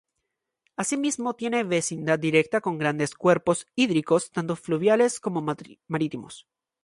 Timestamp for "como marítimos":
5.19-6.47